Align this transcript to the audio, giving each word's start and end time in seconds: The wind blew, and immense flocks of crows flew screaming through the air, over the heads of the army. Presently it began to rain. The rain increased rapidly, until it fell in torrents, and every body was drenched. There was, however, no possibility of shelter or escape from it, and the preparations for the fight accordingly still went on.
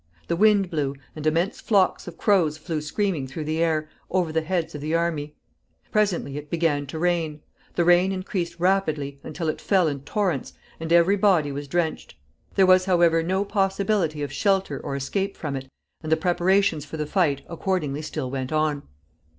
The 0.29 0.35
wind 0.35 0.71
blew, 0.71 0.95
and 1.15 1.27
immense 1.27 1.61
flocks 1.61 2.07
of 2.07 2.17
crows 2.17 2.57
flew 2.57 2.81
screaming 2.81 3.27
through 3.27 3.43
the 3.43 3.59
air, 3.61 3.87
over 4.09 4.31
the 4.31 4.41
heads 4.41 4.73
of 4.73 4.81
the 4.81 4.95
army. 4.95 5.35
Presently 5.91 6.37
it 6.37 6.49
began 6.49 6.87
to 6.87 6.97
rain. 6.97 7.41
The 7.75 7.85
rain 7.85 8.11
increased 8.11 8.59
rapidly, 8.59 9.19
until 9.23 9.47
it 9.47 9.61
fell 9.61 9.87
in 9.87 9.99
torrents, 9.99 10.53
and 10.79 10.91
every 10.91 11.17
body 11.17 11.51
was 11.51 11.67
drenched. 11.67 12.15
There 12.55 12.65
was, 12.65 12.85
however, 12.85 13.21
no 13.21 13.45
possibility 13.45 14.23
of 14.23 14.33
shelter 14.33 14.79
or 14.83 14.95
escape 14.95 15.37
from 15.37 15.55
it, 15.55 15.69
and 16.01 16.11
the 16.11 16.17
preparations 16.17 16.83
for 16.83 16.97
the 16.97 17.05
fight 17.05 17.41
accordingly 17.47 18.01
still 18.01 18.31
went 18.31 18.51
on. 18.51 18.81